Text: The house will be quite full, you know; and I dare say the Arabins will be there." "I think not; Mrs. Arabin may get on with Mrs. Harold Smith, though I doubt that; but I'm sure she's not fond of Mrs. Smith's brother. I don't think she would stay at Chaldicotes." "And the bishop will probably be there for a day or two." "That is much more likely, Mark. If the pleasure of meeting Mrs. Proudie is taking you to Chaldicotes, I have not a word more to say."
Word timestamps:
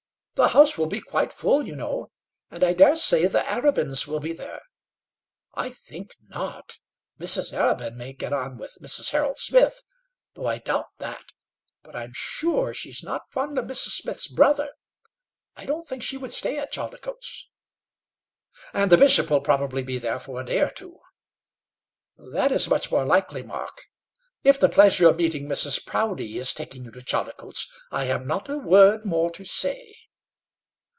The 0.35 0.47
house 0.57 0.75
will 0.75 0.87
be 0.87 1.01
quite 1.01 1.31
full, 1.31 1.67
you 1.67 1.75
know; 1.75 2.09
and 2.49 2.63
I 2.63 2.73
dare 2.73 2.95
say 2.95 3.27
the 3.27 3.41
Arabins 3.43 4.07
will 4.07 4.19
be 4.19 4.33
there." 4.33 4.61
"I 5.53 5.69
think 5.69 6.15
not; 6.25 6.79
Mrs. 7.19 7.53
Arabin 7.53 7.93
may 7.95 8.13
get 8.13 8.33
on 8.33 8.57
with 8.57 8.79
Mrs. 8.81 9.11
Harold 9.11 9.37
Smith, 9.37 9.83
though 10.33 10.47
I 10.47 10.57
doubt 10.57 10.87
that; 10.97 11.25
but 11.83 11.95
I'm 11.95 12.13
sure 12.15 12.73
she's 12.73 13.03
not 13.03 13.31
fond 13.31 13.59
of 13.59 13.65
Mrs. 13.65 13.91
Smith's 14.01 14.27
brother. 14.27 14.71
I 15.55 15.67
don't 15.67 15.87
think 15.87 16.01
she 16.01 16.17
would 16.17 16.31
stay 16.31 16.57
at 16.57 16.71
Chaldicotes." 16.71 17.47
"And 18.73 18.91
the 18.91 18.97
bishop 18.97 19.29
will 19.29 19.41
probably 19.41 19.83
be 19.83 19.99
there 19.99 20.17
for 20.17 20.41
a 20.41 20.45
day 20.45 20.61
or 20.61 20.71
two." 20.71 20.97
"That 22.17 22.51
is 22.51 22.67
much 22.67 22.89
more 22.89 23.05
likely, 23.05 23.43
Mark. 23.43 23.79
If 24.43 24.59
the 24.59 24.69
pleasure 24.69 25.07
of 25.09 25.17
meeting 25.17 25.47
Mrs. 25.47 25.85
Proudie 25.85 26.39
is 26.39 26.51
taking 26.51 26.85
you 26.85 26.91
to 26.93 27.03
Chaldicotes, 27.03 27.67
I 27.91 28.05
have 28.05 28.25
not 28.25 28.49
a 28.49 28.57
word 28.57 29.05
more 29.05 29.29
to 29.29 29.43
say." 29.45 29.97